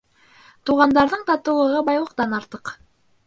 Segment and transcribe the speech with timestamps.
[0.69, 2.73] Туғандарҙың татыулығы байлыҡтан артыҡ.